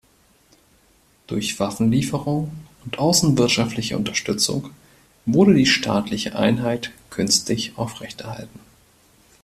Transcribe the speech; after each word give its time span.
Durch 1.27 1.59
Waffenlieferungen 1.59 2.49
und 2.83 2.97
außenwirtschaftliche 2.97 3.95
Unterstützung 3.97 4.71
wurde 5.27 5.53
die 5.53 5.67
staatliche 5.67 6.35
Einheit 6.35 6.91
künstlich 7.11 7.73
aufrechterhalten. 7.77 8.59